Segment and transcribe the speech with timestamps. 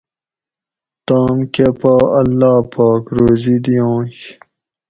[1.07, 4.17] تام کۤہ پا اللّہ پاک روزی دِیانش